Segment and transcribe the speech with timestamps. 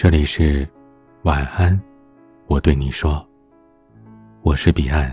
[0.00, 0.64] 这里是
[1.22, 1.76] 晚安，
[2.46, 3.28] 我对你说，
[4.42, 5.12] 我是彼岸。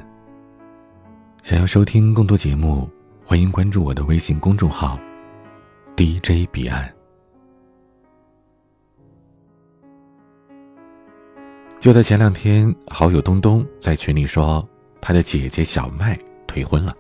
[1.42, 2.88] 想要收听更多节目，
[3.24, 5.00] 欢迎关注我的微信公众号
[5.98, 6.88] DJ 彼岸。
[11.80, 14.64] 就在前两天，好友东东在群里说，
[15.02, 16.16] 他的姐姐小麦
[16.46, 16.96] 退婚了。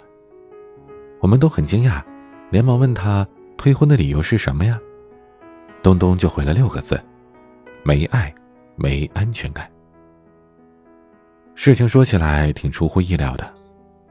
[1.19, 2.03] 我们都很惊讶，
[2.49, 3.27] 连忙问他
[3.57, 4.75] 退婚的理由是什么呀？
[5.83, 6.99] 东东就回了六个字：
[7.87, 8.33] 没爱，
[8.75, 9.69] 没安全感。
[11.53, 13.47] 事情说起来挺出乎意料的，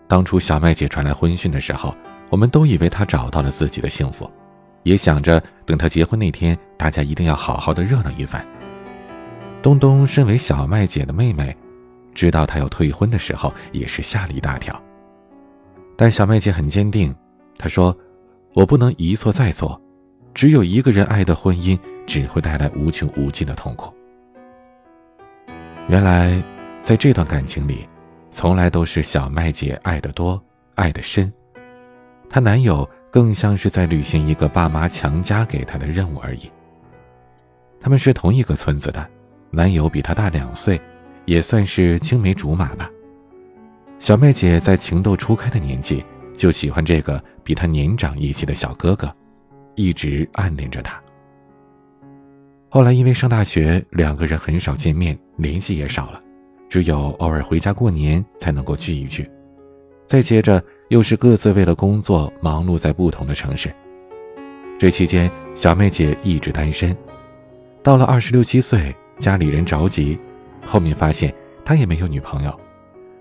[0.06, 1.92] 当初小麦姐传来婚讯的时候，
[2.30, 4.30] 我们都以为她找到了自己的幸福，
[4.84, 8.46] 也想着等她结婚那天，大家一定要好好的热闹一番。
[9.60, 11.54] 东东身为小麦姐的妹妹，
[12.14, 14.80] 知道她要退婚的时候，也是吓了一大跳。
[15.96, 17.12] 但小麦姐很坚定，
[17.58, 17.96] 她说
[18.54, 19.80] ：“我不能一错再错，
[20.32, 23.92] 只有一个人爱的婚姻只会带来无穷无尽的痛苦。”
[25.88, 26.42] 原来，
[26.82, 27.88] 在这段感情里，
[28.30, 30.42] 从来都是小麦姐爱的多，
[30.74, 31.30] 爱的深，
[32.28, 36.50] 她男友更像是在履行一个爸妈强加给她的任务而已。
[37.80, 39.06] 他们是同一个村子的，
[39.50, 40.80] 男友比她大两岁，
[41.26, 42.90] 也算是青梅竹马吧。
[43.98, 46.02] 小麦姐在情窦初开的年纪
[46.34, 49.14] 就喜欢这个比她年长一些的小哥哥，
[49.74, 50.98] 一直暗恋着他。
[52.74, 56.20] 后来因为上大学，两个人很少见面，联系也少了，
[56.68, 59.30] 只有偶尔回家过年才能够聚一聚。
[60.08, 63.72] 再接着又是各自为了工作忙碌在不同的城市。
[64.76, 66.96] 这期间，小妹姐一直单身，
[67.80, 70.18] 到了二十六七岁，家里人着急，
[70.66, 71.32] 后面发现
[71.64, 72.60] 她也没有女朋友。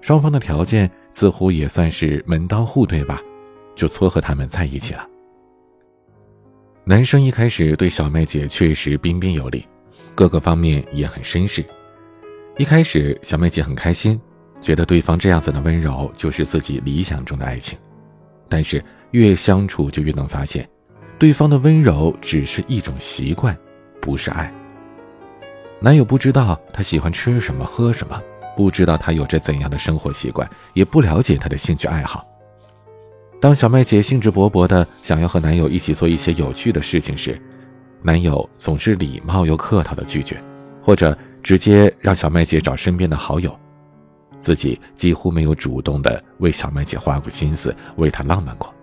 [0.01, 3.21] 双方的条件似乎也算是门当户对吧，
[3.75, 5.07] 就撮合他们在一起了。
[6.85, 9.65] 男生一开始对小麦姐确实彬彬有礼，
[10.13, 11.63] 各个方面也很绅士。
[12.57, 14.19] 一开始小麦姐很开心，
[14.59, 17.79] 觉得对方这样子的温柔就是自己理想中的爱情。
[18.49, 20.69] 但是越相处就越能发现，
[21.17, 23.57] 对方的温柔只是一种习惯，
[24.01, 24.53] 不是爱。
[25.79, 28.21] 男友不知道她喜欢吃什么喝什么。
[28.55, 32.23] 不知道他有着怎样的生活习惯，也不了解他的兴趣爱好。
[33.43, 37.37] 当小麦姐兴致勃勃的想要和男友一起做一些有趣的事情时，
[38.01, 40.41] 男友总是礼貌又客套的拒绝，
[40.81, 43.53] 或者直接让小麦姐找身边的好友，
[44.37, 48.73] 自己几乎没有主动的为小麦姐花过心思，为她浪漫过。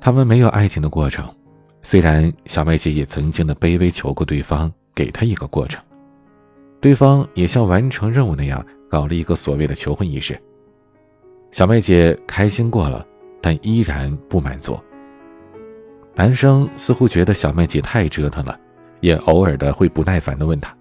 [0.00, 1.28] 他们没有爱情的过程，
[1.82, 5.78] 虽然小麦姐也曾经的卑微求过对方给她一个过程。
[6.80, 10.40] 对方也像完成任务那样搞了一个所谓的求婚仪式。
[11.50, 13.06] 小麦姐开心过了，
[13.46, 14.76] 但依然不满足。
[16.16, 18.58] 男生似乎觉得小麦姐太折腾了，
[18.98, 20.76] 也偶尔的会不耐烦的问她：“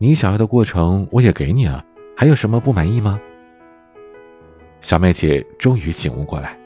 [0.00, 1.84] 你想要的过程我也给你了，
[2.16, 3.20] 还有什么不满意吗？”
[4.80, 6.58] 小麦姐终于醒悟过来，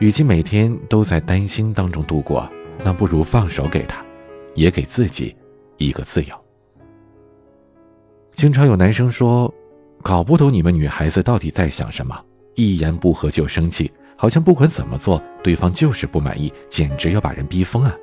[0.00, 2.46] 与其每天都在担心当中度过，
[2.84, 4.04] 那不如放手给他，
[4.54, 5.34] 也给自己
[5.78, 6.44] 一个自由。
[8.32, 9.50] 经常有男生说，
[10.02, 12.22] 搞不懂你们女孩子到底在想什么，
[12.54, 13.90] 一言不合就生气，
[14.20, 17.94] 好像不管怎么做，对方就是不满意，简直要把人逼疯啊。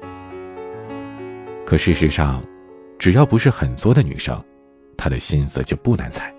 [1.65, 2.41] 可事实上，
[2.97, 4.41] 只要不是很作的女生，
[4.95, 6.33] 她的心思就不难猜。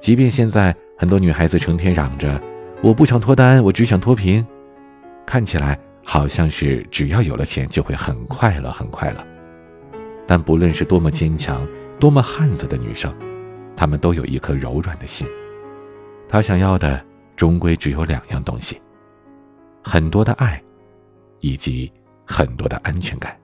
[0.00, 2.38] 即便现在很多女孩子成天嚷着
[2.84, 4.46] “我不想脱单，我只想脱贫”，
[5.24, 9.26] 看起来好像是只要有了钱就会很快乐，很快乐。
[10.26, 11.66] 但不论是多么坚强。
[12.00, 13.14] 多么汉子的女生，
[13.76, 15.26] 她们都有一颗柔软的心。
[16.28, 17.02] 她想要的
[17.36, 18.80] 终归只有两样东西：
[19.82, 20.62] 很多的爱，
[21.40, 21.92] 以及
[22.26, 23.36] 很多的安全感。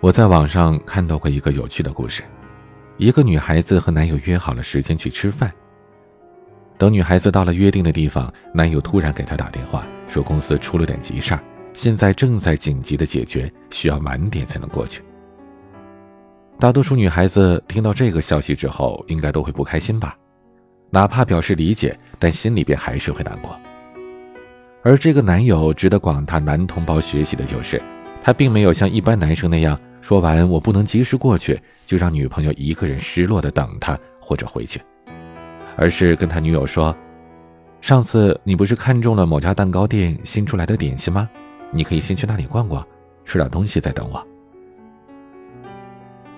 [0.00, 2.22] 我在网上看到过一个有趣的故事：
[2.96, 5.52] 一个女孩子和男友约好了时间去吃饭。
[6.76, 11.42] 等女孩子到了约定的地方，男友突然给她打电话，说公司出了点急事儿，
[11.74, 15.02] 现在正在紧急的解决，需要晚点才能过去。
[16.60, 20.16] 大多数女孩子听到这个消息之后，应该都会不开心吧？
[20.90, 23.58] 哪怕表示理解，但心里边还是会难过。
[24.82, 27.80] 而这个男友值得广大男同胞学习的就是，
[28.22, 34.80] 他并没有像一般男生那样说完我不能及时过去，就让女朋友一个人失落的等他或者回去，
[35.76, 36.96] 而是跟他女友说
[37.82, 41.28] ：“上次你不是看中了某家蛋糕店新出来的点心吗？
[41.70, 42.86] 你可以先去那里逛逛，
[43.26, 44.24] 吃点东西再等我。”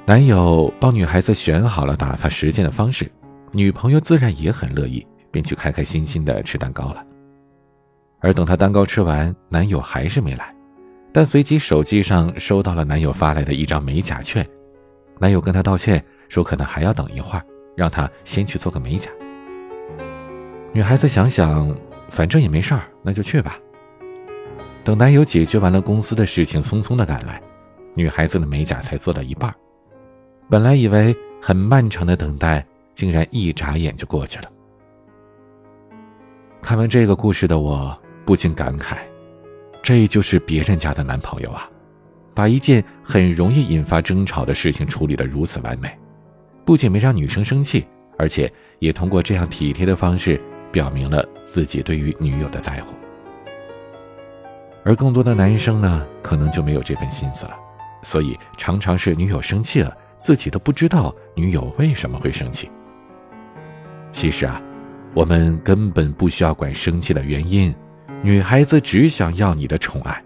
[0.06, 3.08] 男友帮女孩子选好了打发时间的方式，
[3.52, 7.04] 女朋友自然也很乐意，便去开开心心的吃蛋糕了。
[8.20, 10.54] 而等她蛋糕吃完，男友还是没来，
[11.12, 14.46] 但随即手机上收到了男友发来的一张美甲券，
[15.18, 17.44] 男友跟她道歉，说可能还要等一会儿，
[17.76, 19.10] 让她先去做个美甲。
[20.72, 21.76] 女孩子想想，
[22.08, 23.58] 反正也没事儿，那就去吧。
[24.84, 27.42] 等男友解决完了公司的事情，匆匆的赶来，
[27.94, 29.52] 女孩子的美甲才做到一半。
[30.48, 32.64] 本来以为很漫长的等待，
[33.00, 34.44] 竟然一眨眼就过去了。
[36.60, 38.98] 看完这个故事的我，不禁感慨：
[39.82, 41.66] 这就是别人家的男朋友啊，
[42.34, 45.90] 把一件很容易引发争吵的事情处理得如此完美，
[46.62, 47.86] 不仅没让女生生气，
[48.18, 50.38] 而且也通过这样体贴的方式，
[50.70, 52.92] 表明了自己对于女友的在乎。
[54.84, 57.56] 而更多的男生呢，可能就没有这份心思了，
[58.02, 62.70] 所以常常是女友生气了，自己都不知道女友为什么会生气。
[64.10, 64.62] 其实啊。
[65.12, 67.74] 我们根本不需要管生气的原因，
[68.22, 70.24] 女孩子只想要你的宠爱。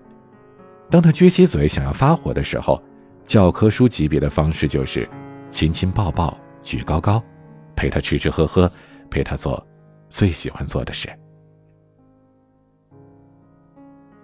[0.91, 2.79] 当她撅起嘴想要发火的时候，
[3.27, 5.09] 教科书级别的方式就是
[5.49, 7.23] 亲亲抱抱举高高，
[7.75, 8.71] 陪她吃吃喝喝，
[9.09, 9.67] 陪她做
[10.11, 11.09] 最喜欢做的事。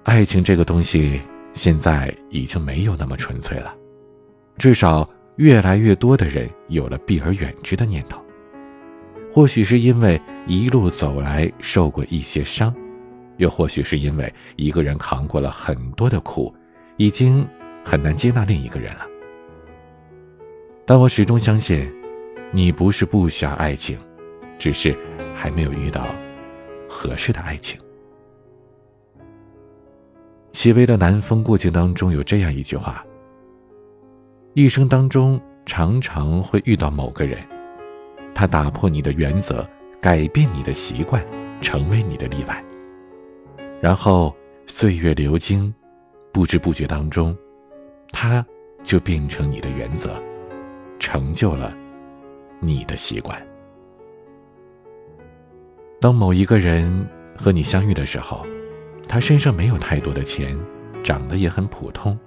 [0.03, 1.23] 爱情这个东西
[1.55, 3.75] 现在已经没有那么纯粹了，
[4.59, 8.23] 至少越来越多的人有了避而远之的念头。
[9.33, 12.75] 或许是因为一路走来受过一些伤，
[13.37, 16.53] 又或许是因为一个人扛过了很多的苦，
[16.97, 17.47] 已经
[17.85, 19.07] 很难接纳另一个人了。
[20.85, 21.89] 但我始终相信，
[22.51, 23.97] 你不是不需要爱情，
[24.59, 24.97] 只是
[25.37, 26.05] 还没有遇到
[26.89, 27.81] 合适的爱情。
[30.51, 33.07] 细微的南风过境当中有这样一句话：
[34.55, 37.39] 一生当中常常会遇到某个人。
[38.41, 39.69] 他打破你的原则，
[40.01, 41.23] 改变你的习惯，
[41.61, 42.65] 成为你的例外。
[43.83, 44.35] 然后
[44.67, 45.75] 岁月流经，
[46.33, 47.37] 不知不觉当中，
[48.13, 48.43] 他
[48.83, 50.15] 就变成你的原则，
[50.99, 51.77] 成就了
[52.61, 53.39] 你的习惯。
[56.01, 57.07] 当某一个人
[57.37, 58.47] 和你相遇的时候，
[59.07, 60.59] 他身上没有太多的钱，
[61.05, 62.19] 长得也很普通，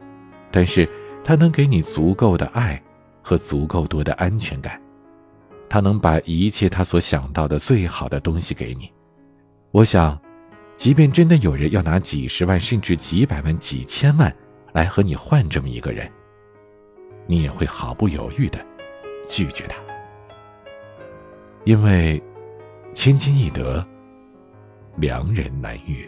[0.51, 0.87] 但是
[1.23, 2.79] 他能给你足够的爱
[3.23, 4.79] 和足够多的安全感。
[5.69, 8.91] 他能把一切他所想到的最好的东西给你，
[9.71, 10.19] 我想，
[10.77, 14.31] 即便真的有人要拿几十万甚至几百万、几千万
[14.71, 16.07] 来和你换这么一个人，
[17.25, 18.63] 你也会毫不犹豫的
[19.27, 19.77] 拒绝他，
[21.63, 22.21] 因为
[22.93, 23.83] 千金易得，
[24.97, 26.07] 良人难遇。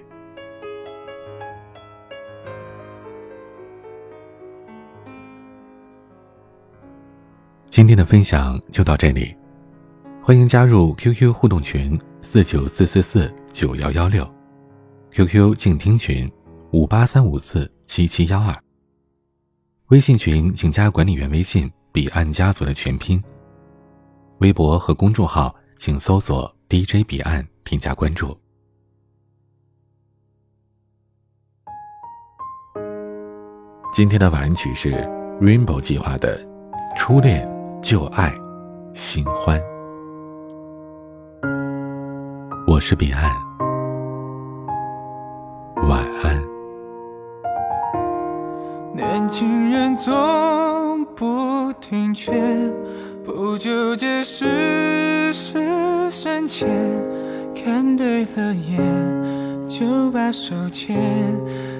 [7.67, 9.35] 今天的分享就到这里。
[10.25, 14.27] 欢迎加入 QQ 互动群四九四四四九幺幺六
[15.11, 16.27] ，QQ 静听群
[16.71, 18.59] 五八三五四七七幺二。
[19.89, 23.23] 微信群请加管理员微信“彼岸家族”的全拼。
[24.39, 28.35] 微博和公众号请搜索 “DJ 彼岸”添加关注。
[33.93, 34.91] 今天的晚安曲是
[35.39, 36.43] Rainbow 计划的
[36.97, 37.47] 《初恋
[37.79, 38.35] 旧爱
[38.91, 39.61] 新欢》。
[42.75, 43.31] 我是彼岸，
[45.87, 46.43] 晚安。
[48.93, 52.69] 年轻人总不听劝，
[53.23, 55.57] 不纠结世事
[56.11, 56.67] 深浅，
[57.55, 58.83] 看对了眼
[59.69, 60.97] 就把手牵，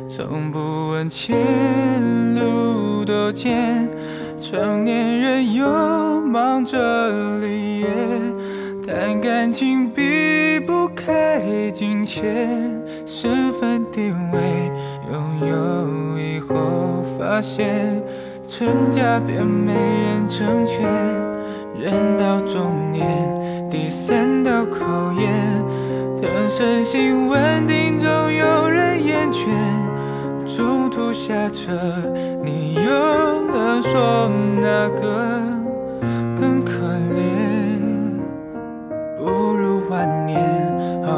[0.07, 0.59] 从不
[0.91, 1.35] 问前
[2.35, 3.89] 路多艰，
[4.37, 7.87] 成年人又忙着立业，
[8.97, 10.55] 但感情避。
[10.65, 12.49] 不开金钱，
[13.05, 14.71] 身份地位
[15.11, 18.01] 拥有以后，发现
[18.47, 20.81] 成家便没人成全。
[21.77, 23.05] 人到中年，
[23.69, 25.29] 第三道考验，
[26.21, 29.49] 等身心稳定，总有人厌倦。
[30.45, 31.73] 中途下车，
[32.43, 35.41] 你又能说哪个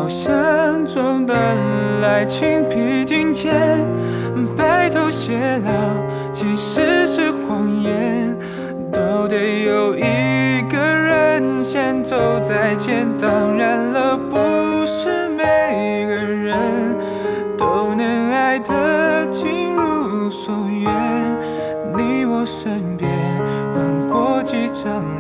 [0.08, 3.54] 好像中断了爱情披荆剑，
[4.56, 5.34] 白头偕
[5.66, 5.70] 老
[6.32, 8.34] 其实是谎言，
[8.90, 13.06] 都得有一个人先走在前。
[13.20, 16.58] 当然了，不是每个人
[17.58, 20.90] 都能爱得尽如所愿，
[21.98, 23.12] 你我身边
[23.76, 25.17] 换过几张。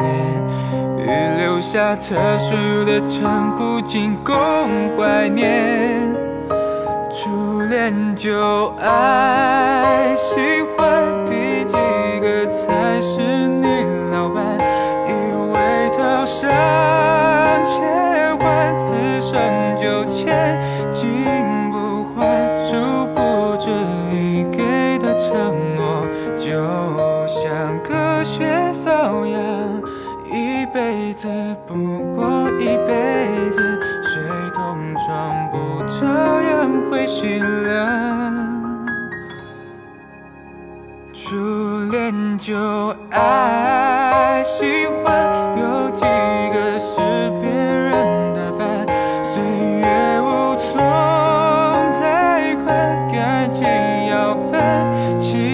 [1.69, 2.55] 下特殊
[2.85, 4.33] 的称呼，仅供
[4.95, 6.15] 怀念。
[7.11, 10.39] 初恋、旧爱、喜
[10.77, 11.73] 欢，第几
[12.21, 13.19] 个才是
[13.49, 13.67] 你
[14.13, 14.45] 老伴，
[15.09, 15.11] 以
[15.51, 15.57] 为
[15.91, 16.49] 套上
[17.65, 20.57] 千换，此生就千
[31.07, 31.29] 辈子
[31.65, 31.73] 不
[32.17, 34.21] 过一辈子，水
[34.53, 37.87] 桶装不照样会心凉。
[41.13, 46.99] 初恋就爱喜欢，有几个是
[47.39, 48.85] 别人的伴？
[49.23, 49.41] 岁
[49.79, 49.87] 月
[50.19, 50.77] 无从
[52.01, 52.73] 太快，
[53.09, 53.63] 感情
[54.07, 55.53] 要分清，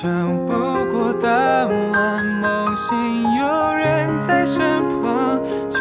[0.00, 0.52] 撑不
[0.92, 4.60] 过当晚，梦醒有人在身
[5.02, 5.80] 旁，就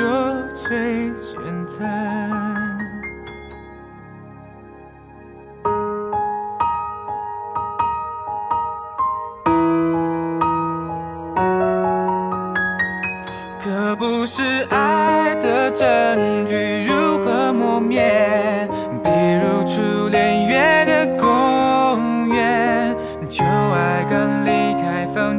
[0.55, 1.37] 最简
[1.79, 2.79] 单。
[13.59, 16.76] 可不是爱的证据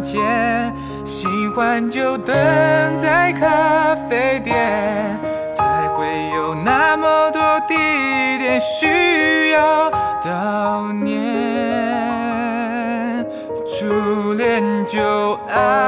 [0.08, 0.74] 开房间，
[1.04, 2.34] 新欢就等
[2.98, 5.20] 在咖啡店，
[5.52, 7.74] 才会有那么多地
[8.38, 9.90] 点需要
[10.22, 11.18] 悼念。
[13.66, 15.87] 初恋就爱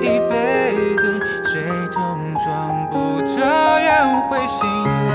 [0.00, 4.58] 一辈子，水桶装不照样会心
[5.06, 5.10] 凉。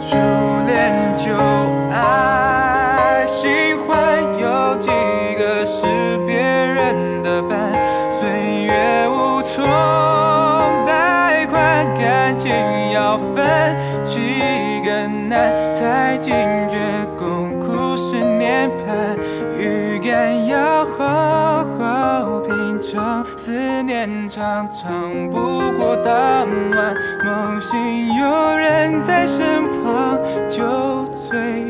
[0.00, 0.16] 初
[0.66, 1.32] 恋旧
[1.92, 4.88] 爱喜欢，有几
[5.38, 5.84] 个是
[6.26, 7.58] 别人的伴？
[8.10, 9.64] 岁月无从
[10.86, 12.50] 贷款，感情
[12.92, 16.32] 要分，几个难，才惊
[16.68, 16.78] 觉
[17.18, 19.18] 共苦十年盼，
[19.58, 20.85] 预感要，
[23.46, 23.52] 思
[23.84, 25.36] 念常常不
[25.78, 27.78] 过当晚，梦醒
[28.16, 31.65] 有人在身旁，就最。